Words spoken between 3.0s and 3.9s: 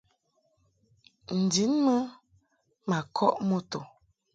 kɔʼ moto.